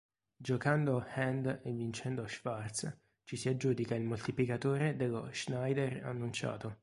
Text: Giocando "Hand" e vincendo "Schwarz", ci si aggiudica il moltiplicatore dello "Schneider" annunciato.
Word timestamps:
Giocando 0.35 1.05
"Hand" 1.15 1.59
e 1.63 1.71
vincendo 1.71 2.25
"Schwarz", 2.25 2.91
ci 3.23 3.35
si 3.35 3.49
aggiudica 3.49 3.93
il 3.93 4.01
moltiplicatore 4.01 4.95
dello 4.95 5.29
"Schneider" 5.31 6.03
annunciato. 6.03 6.77